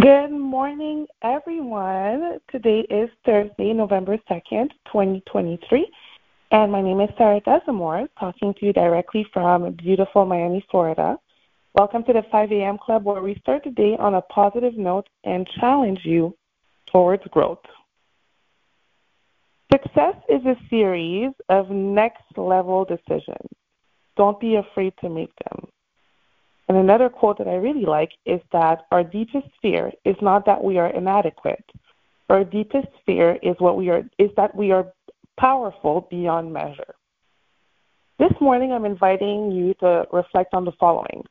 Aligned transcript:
Good 0.00 0.30
morning, 0.30 1.08
everyone. 1.22 2.38
Today 2.52 2.80
is 2.88 3.10
Thursday, 3.24 3.72
November 3.72 4.16
2nd, 4.30 4.70
2023, 4.86 5.90
and 6.52 6.70
my 6.70 6.80
name 6.82 7.00
is 7.00 7.08
Sarah 7.18 7.40
Desamours, 7.40 8.08
talking 8.20 8.54
to 8.54 8.66
you 8.66 8.72
directly 8.72 9.26
from 9.32 9.72
beautiful 9.72 10.24
Miami, 10.24 10.64
Florida. 10.70 11.16
Welcome 11.74 12.04
to 12.04 12.12
the 12.12 12.22
5 12.30 12.52
a.m. 12.52 12.78
Club, 12.78 13.04
where 13.04 13.22
we 13.22 13.34
start 13.40 13.64
the 13.64 13.70
day 13.70 13.96
on 13.98 14.14
a 14.14 14.22
positive 14.22 14.76
note 14.76 15.08
and 15.24 15.48
challenge 15.58 16.04
you 16.04 16.36
towards 16.86 17.24
growth. 17.32 17.64
Success 19.72 20.14
is 20.28 20.44
a 20.44 20.54
series 20.70 21.32
of 21.48 21.70
next 21.70 22.36
level 22.36 22.84
decisions. 22.84 23.48
Don't 24.16 24.38
be 24.38 24.54
afraid 24.56 24.92
to 25.00 25.08
make 25.08 25.32
them. 25.50 25.66
And 26.68 26.76
another 26.76 27.08
quote 27.08 27.38
that 27.38 27.48
I 27.48 27.54
really 27.54 27.86
like 27.86 28.10
is 28.26 28.40
that 28.52 28.86
our 28.92 29.02
deepest 29.02 29.48
fear 29.62 29.90
is 30.04 30.16
not 30.20 30.44
that 30.46 30.62
we 30.62 30.78
are 30.78 30.88
inadequate. 30.88 31.64
Our 32.28 32.44
deepest 32.44 32.88
fear 33.06 33.38
is 33.42 33.56
what 33.58 33.78
we 33.78 33.88
are 33.88 34.02
is 34.18 34.30
that 34.36 34.54
we 34.54 34.70
are 34.70 34.92
powerful 35.38 36.06
beyond 36.10 36.52
measure. 36.52 36.94
This 38.18 38.32
morning 38.40 38.72
I'm 38.72 38.84
inviting 38.84 39.50
you 39.50 39.72
to 39.80 40.06
reflect 40.12 40.52
on 40.52 40.66
the 40.66 40.72
following. 40.72 41.24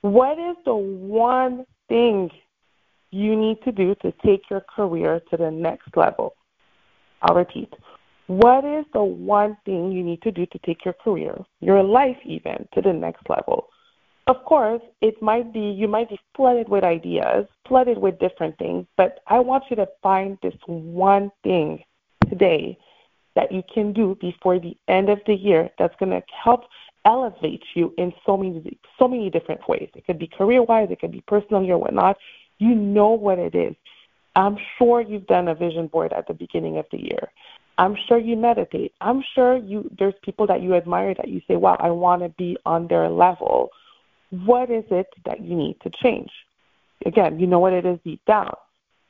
What 0.00 0.38
is 0.38 0.56
the 0.64 0.74
one 0.74 1.66
thing 1.88 2.30
you 3.10 3.36
need 3.36 3.60
to 3.64 3.72
do 3.72 3.94
to 3.96 4.12
take 4.24 4.48
your 4.48 4.62
career 4.74 5.20
to 5.30 5.36
the 5.36 5.50
next 5.50 5.96
level? 5.96 6.34
I'll 7.22 7.36
repeat. 7.36 7.74
What 8.28 8.64
is 8.64 8.84
the 8.92 9.02
one 9.02 9.56
thing 9.64 9.90
you 9.90 10.04
need 10.04 10.22
to 10.22 10.30
do 10.30 10.46
to 10.46 10.58
take 10.64 10.84
your 10.84 10.94
career, 10.94 11.36
your 11.60 11.82
life 11.82 12.18
even, 12.24 12.68
to 12.74 12.80
the 12.80 12.92
next 12.92 13.28
level? 13.28 13.68
Of 14.28 14.44
course, 14.44 14.82
it 15.00 15.22
might 15.22 15.54
be 15.54 15.60
you 15.60 15.88
might 15.88 16.10
be 16.10 16.20
flooded 16.36 16.68
with 16.68 16.84
ideas, 16.84 17.46
flooded 17.66 17.96
with 17.96 18.18
different 18.18 18.58
things, 18.58 18.86
but 18.98 19.20
I 19.26 19.38
want 19.38 19.64
you 19.70 19.76
to 19.76 19.88
find 20.02 20.36
this 20.42 20.54
one 20.66 21.32
thing 21.42 21.82
today 22.28 22.78
that 23.36 23.50
you 23.50 23.62
can 23.72 23.94
do 23.94 24.18
before 24.20 24.58
the 24.58 24.76
end 24.86 25.08
of 25.08 25.18
the 25.26 25.32
year 25.32 25.70
that's 25.78 25.94
going 25.98 26.10
to 26.10 26.22
help 26.44 26.64
elevate 27.06 27.62
you 27.74 27.94
in 27.96 28.12
so 28.26 28.36
many 28.36 28.78
so 28.98 29.08
many 29.08 29.30
different 29.30 29.66
ways. 29.66 29.88
It 29.94 30.04
could 30.04 30.18
be 30.18 30.26
career 30.26 30.62
wise, 30.62 30.88
it 30.90 31.00
could 31.00 31.12
be 31.12 31.24
personally 31.26 31.70
or 31.70 31.78
whatnot. 31.78 32.18
You 32.58 32.74
know 32.74 33.12
what 33.12 33.38
it 33.38 33.54
is. 33.54 33.74
I'm 34.36 34.58
sure 34.76 35.00
you've 35.00 35.26
done 35.26 35.48
a 35.48 35.54
vision 35.54 35.86
board 35.86 36.12
at 36.12 36.28
the 36.28 36.34
beginning 36.34 36.76
of 36.76 36.84
the 36.92 37.00
year. 37.00 37.32
I'm 37.78 37.96
sure 38.06 38.18
you 38.18 38.36
meditate. 38.36 38.92
I'm 39.00 39.22
sure 39.34 39.56
you 39.56 39.88
there's 39.98 40.14
people 40.22 40.46
that 40.48 40.60
you 40.60 40.74
admire 40.74 41.14
that 41.14 41.28
you 41.28 41.40
say, 41.48 41.56
"Wow, 41.56 41.78
I 41.80 41.90
want 41.90 42.22
to 42.22 42.28
be 42.30 42.58
on 42.66 42.88
their 42.88 43.08
level." 43.08 43.70
What 44.30 44.70
is 44.70 44.84
it 44.90 45.08
that 45.24 45.40
you 45.40 45.56
need 45.56 45.76
to 45.82 45.90
change? 46.02 46.30
Again, 47.06 47.38
you 47.38 47.46
know 47.46 47.58
what 47.58 47.72
it 47.72 47.86
is 47.86 47.98
deep 48.04 48.20
down. 48.26 48.54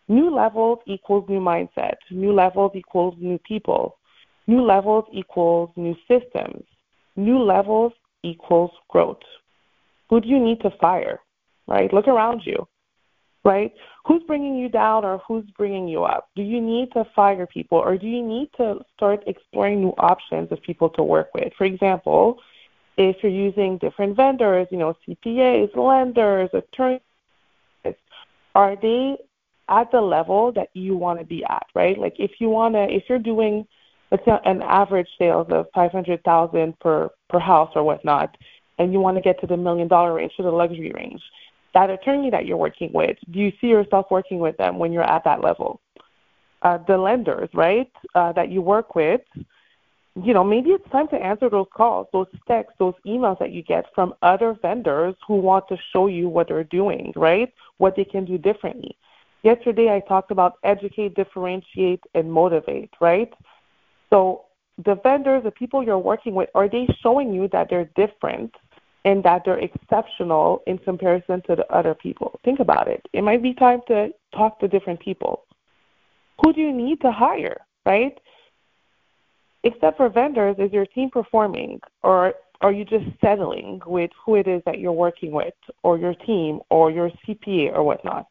New 0.08 0.34
levels 0.34 0.78
equals 0.86 1.28
new 1.28 1.40
mindset. 1.40 1.96
New 2.10 2.32
levels 2.32 2.72
equals 2.74 3.14
new 3.18 3.38
people. 3.38 3.98
New 4.46 4.62
levels 4.62 5.04
equals 5.12 5.70
new 5.76 5.94
systems. 6.06 6.64
New 7.16 7.38
levels 7.38 7.92
equals 8.22 8.70
growth. 8.88 9.18
Who 10.08 10.20
do 10.20 10.28
you 10.28 10.38
need 10.38 10.60
to 10.62 10.70
fire? 10.80 11.20
Right? 11.66 11.92
Look 11.92 12.08
around 12.08 12.42
you. 12.44 12.66
Right? 13.44 13.72
Who's 14.06 14.22
bringing 14.26 14.56
you 14.56 14.68
down 14.68 15.04
or 15.04 15.20
who's 15.26 15.44
bringing 15.56 15.88
you 15.88 16.04
up? 16.04 16.28
Do 16.34 16.42
you 16.42 16.60
need 16.60 16.92
to 16.92 17.04
fire 17.14 17.46
people 17.46 17.78
or 17.78 17.98
do 17.98 18.06
you 18.06 18.22
need 18.22 18.50
to 18.56 18.80
start 18.94 19.22
exploring 19.26 19.80
new 19.80 19.94
options 19.98 20.50
of 20.52 20.62
people 20.62 20.88
to 20.90 21.02
work 21.02 21.28
with? 21.34 21.52
For 21.56 21.64
example, 21.64 22.38
if 22.98 23.16
you're 23.22 23.30
using 23.30 23.78
different 23.78 24.16
vendors, 24.16 24.66
you 24.70 24.76
know, 24.76 24.94
CPAs, 25.06 25.74
lenders, 25.76 26.50
attorneys, 26.52 27.00
are 28.54 28.76
they 28.76 29.16
at 29.68 29.90
the 29.92 30.00
level 30.00 30.50
that 30.52 30.68
you 30.74 30.96
want 30.96 31.20
to 31.20 31.24
be 31.24 31.44
at, 31.44 31.66
right? 31.74 31.96
Like 31.96 32.16
if 32.18 32.32
you 32.40 32.48
want 32.48 32.74
to, 32.74 32.82
if 32.92 33.04
you're 33.08 33.20
doing, 33.20 33.66
let's 34.10 34.24
say 34.24 34.36
an 34.44 34.62
average 34.62 35.08
sales 35.16 35.46
of 35.50 35.66
500,000 35.74 36.78
per, 36.80 37.08
per 37.30 37.38
house 37.38 37.70
or 37.76 37.84
whatnot, 37.84 38.36
and 38.78 38.92
you 38.92 38.98
want 38.98 39.16
to 39.16 39.20
get 39.20 39.40
to 39.40 39.46
the 39.46 39.56
million 39.56 39.86
dollar 39.86 40.14
range, 40.14 40.32
to 40.36 40.42
the 40.42 40.50
luxury 40.50 40.90
range, 40.92 41.22
that 41.74 41.90
attorney 41.90 42.30
that 42.30 42.46
you're 42.46 42.56
working 42.56 42.90
with, 42.92 43.16
do 43.30 43.38
you 43.38 43.52
see 43.60 43.68
yourself 43.68 44.06
working 44.10 44.40
with 44.40 44.56
them 44.56 44.78
when 44.78 44.92
you're 44.92 45.08
at 45.08 45.22
that 45.24 45.40
level? 45.40 45.80
Uh, 46.62 46.78
the 46.88 46.98
lenders, 46.98 47.48
right, 47.54 47.92
uh, 48.16 48.32
that 48.32 48.50
you 48.50 48.60
work 48.60 48.96
with, 48.96 49.20
you 50.24 50.34
know, 50.34 50.44
maybe 50.44 50.70
it's 50.70 50.90
time 50.90 51.08
to 51.08 51.16
answer 51.16 51.48
those 51.48 51.66
calls, 51.74 52.06
those 52.12 52.26
texts, 52.46 52.74
those 52.78 52.94
emails 53.06 53.38
that 53.38 53.52
you 53.52 53.62
get 53.62 53.86
from 53.94 54.14
other 54.22 54.56
vendors 54.60 55.14
who 55.26 55.36
want 55.36 55.68
to 55.68 55.76
show 55.92 56.06
you 56.06 56.28
what 56.28 56.48
they're 56.48 56.64
doing, 56.64 57.12
right? 57.16 57.52
What 57.76 57.96
they 57.96 58.04
can 58.04 58.24
do 58.24 58.38
differently. 58.38 58.96
Yesterday 59.42 59.90
I 59.94 60.00
talked 60.00 60.30
about 60.30 60.54
educate, 60.64 61.14
differentiate, 61.14 62.02
and 62.14 62.32
motivate, 62.32 62.90
right? 63.00 63.32
So 64.10 64.46
the 64.84 64.96
vendors, 64.96 65.44
the 65.44 65.50
people 65.50 65.82
you're 65.82 65.98
working 65.98 66.34
with, 66.34 66.48
are 66.54 66.68
they 66.68 66.88
showing 67.02 67.32
you 67.32 67.48
that 67.48 67.68
they're 67.70 67.90
different 67.96 68.54
and 69.04 69.22
that 69.24 69.42
they're 69.44 69.58
exceptional 69.58 70.62
in 70.66 70.78
comparison 70.78 71.42
to 71.42 71.56
the 71.56 71.70
other 71.72 71.94
people? 71.94 72.40
Think 72.44 72.60
about 72.60 72.88
it. 72.88 73.06
It 73.12 73.22
might 73.22 73.42
be 73.42 73.54
time 73.54 73.80
to 73.88 74.12
talk 74.34 74.58
to 74.60 74.68
different 74.68 75.00
people. 75.00 75.44
Who 76.42 76.52
do 76.52 76.60
you 76.60 76.72
need 76.72 77.00
to 77.02 77.12
hire, 77.12 77.58
right? 77.86 78.18
Except 79.68 79.96
for 79.96 80.08
vendors, 80.08 80.56
is 80.58 80.72
your 80.72 80.86
team 80.86 81.10
performing 81.10 81.80
or 82.02 82.34
are 82.60 82.72
you 82.72 82.84
just 82.84 83.04
settling 83.20 83.80
with 83.86 84.10
who 84.24 84.34
it 84.34 84.48
is 84.48 84.62
that 84.66 84.80
you're 84.80 84.92
working 84.92 85.30
with 85.30 85.54
or 85.82 85.98
your 85.98 86.14
team 86.14 86.60
or 86.70 86.90
your 86.90 87.10
CPA 87.26 87.72
or 87.72 87.84
whatnot? 87.84 88.26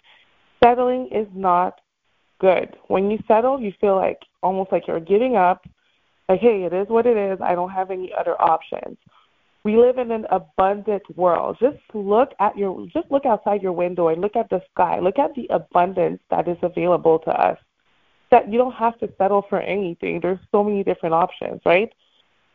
Settling 0.61 1.07
is 1.11 1.27
not 1.33 1.79
good. 2.39 2.75
When 2.87 3.09
you 3.09 3.19
settle, 3.27 3.61
you 3.61 3.71
feel 3.79 3.95
like 3.95 4.19
almost 4.43 4.71
like 4.71 4.87
you're 4.87 4.99
giving 4.99 5.35
up, 5.37 5.65
like, 6.27 6.41
hey, 6.41 6.63
it 6.63 6.73
is 6.73 6.87
what 6.89 7.05
it 7.05 7.15
is. 7.15 7.39
I 7.41 7.55
don't 7.55 7.69
have 7.69 7.89
any 7.89 8.11
other 8.17 8.39
options. 8.41 8.97
We 9.63 9.77
live 9.77 9.97
in 9.97 10.11
an 10.11 10.25
abundant 10.29 11.03
world. 11.15 11.57
Just 11.59 11.77
look 11.93 12.31
at 12.39 12.57
your 12.57 12.85
just 12.87 13.09
look 13.11 13.25
outside 13.25 13.61
your 13.61 13.73
window 13.73 14.09
and 14.09 14.21
look 14.21 14.35
at 14.35 14.49
the 14.49 14.61
sky. 14.71 14.99
Look 14.99 15.19
at 15.19 15.35
the 15.35 15.47
abundance 15.49 16.21
that 16.29 16.47
is 16.47 16.57
available 16.61 17.19
to 17.19 17.31
us 17.31 17.57
that 18.31 18.51
you 18.51 18.57
don't 18.57 18.73
have 18.73 18.97
to 18.99 19.09
settle 19.17 19.45
for 19.49 19.59
anything. 19.59 20.19
There's 20.19 20.39
so 20.51 20.63
many 20.63 20.83
different 20.83 21.15
options, 21.15 21.61
right? 21.65 21.91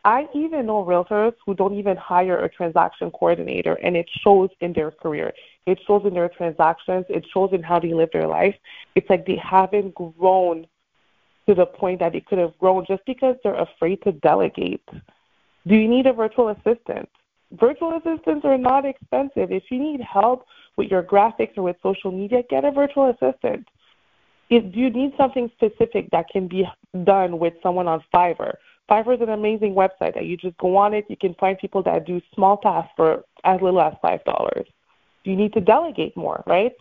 I 0.05 0.27
even 0.35 0.65
know 0.65 0.83
realtors 0.83 1.33
who 1.45 1.53
don't 1.53 1.75
even 1.75 1.95
hire 1.95 2.43
a 2.43 2.49
transaction 2.49 3.09
coordinator, 3.11 3.75
and 3.75 3.95
it 3.95 4.09
shows 4.21 4.49
in 4.59 4.73
their 4.73 4.91
career. 4.91 5.33
It 5.65 5.79
shows 5.87 6.03
in 6.05 6.13
their 6.13 6.27
transactions. 6.27 7.05
It 7.07 7.25
shows 7.33 7.51
in 7.53 7.63
how 7.63 7.79
they 7.79 7.93
live 7.93 8.09
their 8.11 8.27
life. 8.27 8.55
It's 8.95 9.09
like 9.09 9.25
they 9.25 9.37
haven't 9.37 9.95
grown 9.95 10.67
to 11.47 11.55
the 11.55 11.65
point 11.65 11.99
that 11.99 12.13
they 12.13 12.21
could 12.21 12.37
have 12.37 12.57
grown 12.57 12.85
just 12.85 13.05
because 13.05 13.35
they're 13.43 13.55
afraid 13.55 14.01
to 14.03 14.11
delegate. 14.11 14.87
Do 15.65 15.75
you 15.75 15.87
need 15.87 16.05
a 16.05 16.13
virtual 16.13 16.49
assistant? 16.49 17.07
Virtual 17.53 17.97
assistants 17.97 18.43
are 18.45 18.57
not 18.57 18.85
expensive. 18.85 19.51
If 19.51 19.63
you 19.69 19.79
need 19.79 20.01
help 20.01 20.45
with 20.75 20.89
your 20.89 21.03
graphics 21.03 21.57
or 21.57 21.63
with 21.63 21.77
social 21.81 22.11
media, 22.11 22.41
get 22.49 22.65
a 22.65 22.71
virtual 22.71 23.09
assistant 23.09 23.67
if 24.49 24.75
you 24.75 24.89
need 24.89 25.13
something 25.17 25.49
specific 25.55 26.09
that 26.11 26.29
can 26.29 26.47
be 26.47 26.67
done 27.03 27.39
with 27.39 27.53
someone 27.63 27.87
on 27.87 28.03
Fiverr, 28.13 28.55
Fiverr 28.89 29.15
is 29.15 29.21
an 29.21 29.29
amazing 29.29 29.73
website 29.73 30.13
that 30.13 30.25
you 30.25 30.37
just 30.37 30.57
go 30.57 30.75
on 30.75 30.93
it. 30.93 31.05
You 31.09 31.17
can 31.17 31.33
find 31.35 31.57
people 31.57 31.81
that 31.83 32.05
do 32.05 32.21
small 32.35 32.57
tasks 32.57 32.91
for 32.95 33.23
as 33.43 33.61
little 33.61 33.81
as 33.81 33.93
five 34.01 34.23
dollars. 34.25 34.67
Do 35.23 35.31
you 35.31 35.37
need 35.37 35.53
to 35.53 35.61
delegate 35.61 36.15
more, 36.17 36.43
right? 36.45 36.73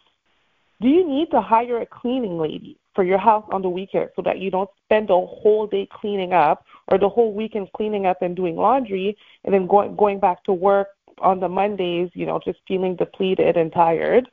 Do 0.80 0.88
you 0.88 1.08
need 1.08 1.30
to 1.30 1.40
hire 1.40 1.80
a 1.80 1.86
cleaning 1.86 2.38
lady 2.38 2.76
for 2.94 3.04
your 3.04 3.18
house 3.18 3.44
on 3.52 3.62
the 3.62 3.68
weekend 3.68 4.10
so 4.16 4.22
that 4.22 4.38
you 4.38 4.50
don't 4.50 4.68
spend 4.84 5.08
the 5.08 5.14
whole 5.14 5.66
day 5.66 5.88
cleaning 5.90 6.32
up 6.32 6.64
or 6.88 6.98
the 6.98 7.08
whole 7.08 7.32
weekend 7.32 7.72
cleaning 7.72 8.04
up 8.04 8.20
and 8.20 8.34
doing 8.34 8.56
laundry 8.56 9.16
and 9.44 9.54
then 9.54 9.66
going 9.66 9.94
going 9.96 10.18
back 10.18 10.42
to 10.44 10.52
work 10.52 10.88
on 11.18 11.38
the 11.38 11.48
Mondays, 11.48 12.10
you 12.14 12.26
know, 12.26 12.40
just 12.44 12.58
feeling 12.66 12.96
depleted 12.96 13.56
and 13.56 13.72
tired? 13.72 14.28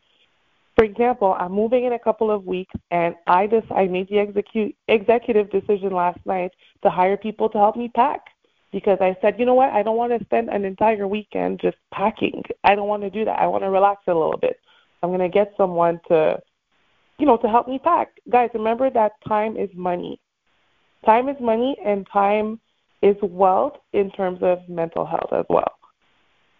For 0.80 0.86
example, 0.86 1.36
I'm 1.38 1.52
moving 1.52 1.84
in 1.84 1.92
a 1.92 2.00
couple 2.00 2.32
of 2.32 2.46
weeks, 2.46 2.74
and 2.90 3.14
I 3.28 3.48
just 3.48 3.70
I 3.70 3.88
made 3.88 4.08
the 4.08 4.20
execute, 4.20 4.74
executive 4.88 5.52
decision 5.52 5.92
last 5.92 6.26
night 6.26 6.52
to 6.84 6.90
hire 6.90 7.18
people 7.18 7.50
to 7.50 7.58
help 7.58 7.76
me 7.76 7.92
pack 7.94 8.22
because 8.72 8.98
I 9.02 9.18
said, 9.20 9.38
you 9.38 9.46
know 9.46 9.56
what, 9.56 9.74
I 9.74 9.84
don't 9.84 9.98
want 9.98 10.18
to 10.18 10.24
spend 10.24 10.48
an 10.48 10.64
entire 10.64 11.06
weekend 11.06 11.60
just 11.60 11.76
packing. 11.94 12.44
I 12.64 12.76
don't 12.76 12.88
want 12.88 13.04
to 13.04 13.10
do 13.10 13.26
that. 13.26 13.42
I 13.42 13.48
want 13.48 13.66
to 13.66 13.70
relax 13.70 14.04
a 14.08 14.14
little 14.14 14.38
bit. 14.38 14.58
I'm 15.04 15.10
going 15.10 15.20
to 15.20 15.28
get 15.28 15.52
someone 15.58 16.00
to, 16.08 16.40
you 17.18 17.26
know, 17.26 17.36
to 17.36 17.50
help 17.50 17.68
me 17.68 17.78
pack. 17.84 18.14
Guys, 18.30 18.50
remember 18.54 18.90
that 18.90 19.12
time 19.28 19.58
is 19.58 19.70
money. 19.76 20.18
Time 21.06 21.28
is 21.28 21.36
money, 21.42 21.76
and 21.86 22.08
time 22.08 22.58
is 23.02 23.18
wealth 23.22 23.76
in 23.92 24.12
terms 24.12 24.40
of 24.44 24.60
mental 24.70 25.06
health 25.06 25.34
as 25.34 25.46
well. 25.50 25.74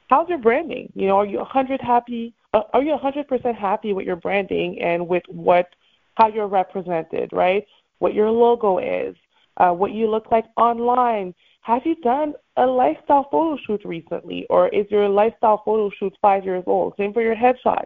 How's 0.10 0.28
your 0.28 0.40
branding? 0.40 0.92
You 0.94 1.08
know, 1.08 1.20
are 1.20 1.26
you 1.26 1.38
100 1.38 1.80
happy 1.80 2.34
are 2.54 2.84
you 2.84 2.98
100% 2.98 3.56
happy 3.56 3.94
with 3.94 4.06
your 4.06 4.16
branding 4.16 4.82
and 4.82 5.08
with 5.08 5.24
what 5.28 5.70
how 6.16 6.28
you're 6.28 6.48
represented, 6.48 7.30
right? 7.32 7.66
What 8.00 8.14
your 8.14 8.30
logo 8.30 8.80
is, 8.80 9.16
uh, 9.58 9.72
what 9.72 9.92
you 9.92 10.10
look 10.10 10.32
like 10.32 10.46
online. 10.58 11.34
Have 11.62 11.86
you 11.86 11.96
done 11.98 12.34
a 12.58 12.66
lifestyle 12.66 13.28
photo 13.30 13.58
shoot 13.66 13.82
recently, 13.86 14.46
or 14.50 14.70
is 14.70 14.86
your 14.90 15.08
lifestyle 15.08 15.62
photo 15.64 15.90
shoot 15.98 16.14
five 16.22 16.44
years 16.44 16.64
old? 16.66 16.94
Same 16.98 17.14
for 17.14 17.22
your 17.22 17.36
headshot. 17.36 17.84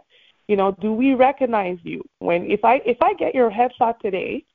You 0.48 0.56
know, 0.56 0.76
do 0.80 0.94
we 0.94 1.14
recognize 1.14 1.78
you 1.84 2.04
when 2.20 2.50
if 2.50 2.64
I 2.64 2.82
if 2.86 2.98
I 3.02 3.14
get 3.14 3.36
your 3.36 3.52
headshot 3.52 4.00
today, 4.00 4.46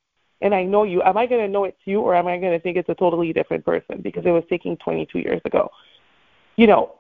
and 0.40 0.54
I 0.54 0.64
know 0.64 0.84
you, 0.84 1.02
am 1.02 1.16
I 1.16 1.26
going 1.26 1.40
to 1.40 1.48
know 1.48 1.64
it's 1.64 1.80
you, 1.84 2.00
or 2.00 2.14
am 2.14 2.26
I 2.26 2.38
going 2.38 2.52
to 2.52 2.60
think 2.60 2.76
it's 2.76 2.88
a 2.88 2.94
totally 2.94 3.32
different 3.32 3.64
person 3.64 4.00
because 4.02 4.24
it 4.24 4.30
was 4.30 4.44
taken 4.48 4.76
22 4.76 5.18
years 5.18 5.40
ago? 5.44 5.70
You 6.56 6.66
know, 6.66 6.97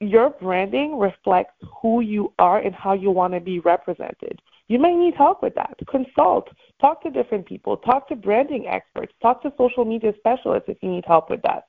your 0.00 0.30
branding 0.30 0.98
reflects 0.98 1.54
who 1.82 2.00
you 2.00 2.32
are 2.38 2.60
and 2.60 2.74
how 2.74 2.92
you 2.92 3.10
want 3.10 3.34
to 3.34 3.40
be 3.40 3.60
represented. 3.60 4.40
You 4.68 4.78
may 4.78 4.94
need 4.94 5.14
help 5.14 5.42
with 5.42 5.54
that. 5.54 5.78
Consult, 5.88 6.48
talk 6.80 7.02
to 7.02 7.10
different 7.10 7.46
people, 7.46 7.76
talk 7.78 8.08
to 8.08 8.16
branding 8.16 8.66
experts, 8.66 9.12
talk 9.20 9.42
to 9.42 9.52
social 9.56 9.84
media 9.84 10.12
specialists 10.18 10.68
if 10.68 10.76
you 10.82 10.90
need 10.90 11.04
help 11.06 11.30
with 11.30 11.42
that. 11.42 11.64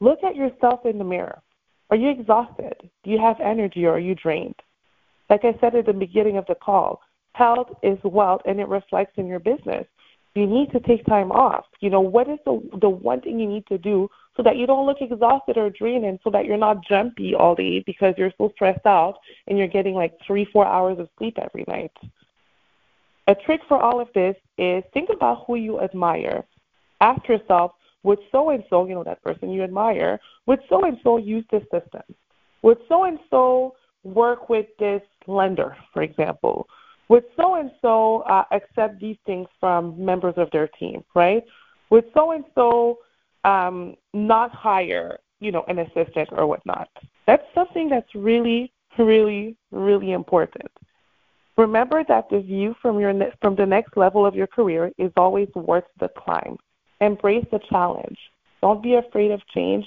Look 0.00 0.22
at 0.22 0.36
yourself 0.36 0.84
in 0.84 0.98
the 0.98 1.04
mirror. 1.04 1.40
Are 1.90 1.96
you 1.96 2.10
exhausted? 2.10 2.90
Do 3.04 3.10
you 3.10 3.18
have 3.18 3.40
energy 3.40 3.84
or 3.84 3.94
are 3.94 3.98
you 3.98 4.14
drained? 4.14 4.54
Like 5.28 5.44
I 5.44 5.56
said 5.60 5.74
at 5.74 5.86
the 5.86 5.92
beginning 5.92 6.36
of 6.36 6.46
the 6.46 6.54
call, 6.54 7.00
health 7.32 7.68
is 7.82 7.98
wealth 8.04 8.42
and 8.44 8.60
it 8.60 8.68
reflects 8.68 9.14
in 9.16 9.26
your 9.26 9.40
business. 9.40 9.86
You 10.34 10.46
need 10.46 10.70
to 10.72 10.80
take 10.80 11.04
time 11.06 11.32
off. 11.32 11.64
You 11.80 11.90
know, 11.90 12.00
what 12.00 12.28
is 12.28 12.38
the 12.44 12.62
the 12.80 12.88
one 12.88 13.20
thing 13.20 13.40
you 13.40 13.48
need 13.48 13.66
to 13.66 13.78
do 13.78 14.08
so 14.36 14.42
that 14.42 14.56
you 14.56 14.66
don't 14.66 14.86
look 14.86 14.98
exhausted 15.00 15.56
or 15.56 15.70
drained 15.70 16.04
and 16.04 16.18
so 16.22 16.30
that 16.30 16.44
you're 16.44 16.56
not 16.56 16.84
jumpy 16.86 17.34
all 17.34 17.54
day 17.54 17.82
because 17.84 18.14
you're 18.16 18.32
so 18.38 18.50
stressed 18.54 18.86
out 18.86 19.18
and 19.46 19.58
you're 19.58 19.66
getting 19.66 19.94
like 19.94 20.14
three, 20.26 20.44
four 20.52 20.66
hours 20.66 20.98
of 20.98 21.08
sleep 21.18 21.36
every 21.40 21.64
night. 21.66 21.92
A 23.26 23.34
trick 23.34 23.60
for 23.68 23.80
all 23.80 24.00
of 24.00 24.08
this 24.14 24.36
is 24.58 24.82
think 24.92 25.10
about 25.10 25.44
who 25.46 25.56
you 25.56 25.80
admire. 25.80 26.44
Ask 27.00 27.28
yourself, 27.28 27.72
would 28.02 28.18
so 28.32 28.50
and 28.50 28.64
so, 28.70 28.86
you 28.86 28.94
know, 28.94 29.04
that 29.04 29.22
person 29.22 29.50
you 29.50 29.62
admire, 29.62 30.18
would 30.46 30.60
so 30.68 30.84
and 30.84 30.98
so 31.02 31.16
use 31.16 31.44
this 31.50 31.62
system? 31.64 32.02
Would 32.62 32.78
so 32.88 33.04
and 33.04 33.18
so 33.30 33.74
work 34.04 34.48
with 34.48 34.66
this 34.78 35.02
lender, 35.26 35.76
for 35.92 36.02
example? 36.02 36.66
Would 37.08 37.24
so 37.36 37.56
and 37.56 37.70
so 37.82 38.22
accept 38.52 39.00
these 39.00 39.16
things 39.26 39.48
from 39.58 40.02
members 40.02 40.34
of 40.36 40.50
their 40.50 40.68
team, 40.68 41.04
right? 41.14 41.44
Would 41.90 42.04
so 42.14 42.32
and 42.32 42.44
so 42.54 42.98
um, 43.44 43.96
not 44.12 44.52
hire, 44.52 45.18
you 45.40 45.52
know, 45.52 45.64
an 45.68 45.78
assistant 45.78 46.28
or 46.32 46.46
whatnot. 46.46 46.88
That's 47.26 47.44
something 47.54 47.88
that's 47.88 48.14
really, 48.14 48.72
really, 48.98 49.56
really 49.70 50.12
important. 50.12 50.70
Remember 51.56 52.04
that 52.08 52.28
the 52.30 52.40
view 52.40 52.74
from 52.80 52.98
your 52.98 53.12
ne- 53.12 53.32
from 53.42 53.54
the 53.54 53.66
next 53.66 53.96
level 53.96 54.24
of 54.24 54.34
your 54.34 54.46
career 54.46 54.90
is 54.98 55.12
always 55.16 55.48
worth 55.54 55.84
the 55.98 56.08
climb. 56.08 56.56
Embrace 57.00 57.46
the 57.50 57.60
challenge. 57.68 58.18
Don't 58.62 58.82
be 58.82 58.94
afraid 58.94 59.30
of 59.30 59.46
change, 59.48 59.86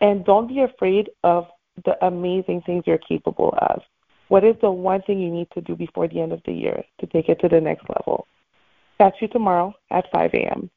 and 0.00 0.24
don't 0.24 0.48
be 0.48 0.60
afraid 0.60 1.10
of 1.22 1.46
the 1.84 1.96
amazing 2.04 2.62
things 2.62 2.84
you're 2.86 2.98
capable 2.98 3.56
of. 3.58 3.82
What 4.28 4.44
is 4.44 4.56
the 4.60 4.70
one 4.70 5.02
thing 5.02 5.20
you 5.20 5.30
need 5.30 5.48
to 5.54 5.60
do 5.60 5.74
before 5.74 6.08
the 6.08 6.20
end 6.20 6.32
of 6.32 6.42
the 6.44 6.52
year 6.52 6.82
to 7.00 7.06
take 7.06 7.28
it 7.28 7.40
to 7.40 7.48
the 7.48 7.60
next 7.60 7.86
level? 7.88 8.26
Catch 8.98 9.16
you 9.20 9.28
tomorrow 9.28 9.74
at 9.90 10.10
5 10.12 10.30
a.m. 10.34 10.70